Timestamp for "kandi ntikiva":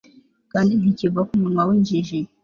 0.51-1.21